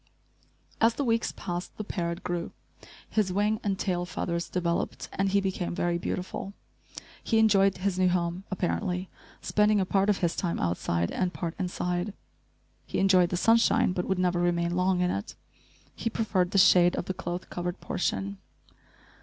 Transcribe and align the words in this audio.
As 0.81 0.95
the 0.95 1.03
weeks 1.03 1.31
passed, 1.31 1.77
the 1.77 1.83
parrot 1.83 2.23
grew, 2.23 2.53
his 3.07 3.31
wing 3.31 3.59
and 3.63 3.77
tail 3.77 4.03
feathers 4.03 4.49
developed, 4.49 5.07
and 5.13 5.29
he 5.29 5.39
became 5.39 5.75
very 5.75 5.99
beautiful. 5.99 6.53
He 7.23 7.37
enjoyed 7.37 7.77
his 7.77 7.99
new 7.99 8.09
home, 8.09 8.43
apparently, 8.49 9.09
spending 9.43 9.79
a 9.79 9.85
part 9.85 10.09
of 10.09 10.17
his 10.17 10.35
time 10.35 10.57
outside, 10.59 11.11
and 11.11 11.31
part 11.35 11.53
inside. 11.59 12.13
He 12.87 12.97
enjoyed 12.97 13.29
the 13.29 13.37
sunshine, 13.37 13.91
but 13.93 14.05
would 14.05 14.17
never 14.17 14.39
remain 14.39 14.75
long 14.75 15.01
in 15.01 15.11
it. 15.11 15.35
He 15.95 16.09
preferred 16.09 16.49
the 16.49 16.57
shade 16.57 16.95
of 16.95 17.05
the 17.05 17.13
cloth 17.13 17.47
covered 17.51 17.79
portion. 17.79 18.39